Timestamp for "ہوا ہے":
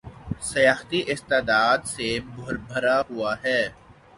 3.09-3.61